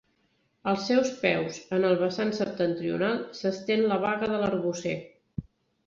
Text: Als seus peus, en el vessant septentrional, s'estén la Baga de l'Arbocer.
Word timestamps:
Als 0.71 0.87
seus 0.91 1.11
peus, 1.25 1.59
en 1.77 1.85
el 1.91 1.95
vessant 2.01 2.33
septentrional, 2.39 3.23
s'estén 3.43 3.87
la 3.93 4.03
Baga 4.09 4.35
de 4.35 4.45
l'Arbocer. 4.45 5.01